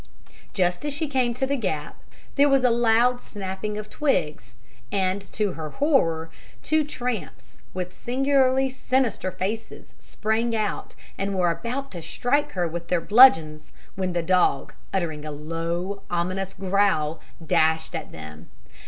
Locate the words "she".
0.93-1.07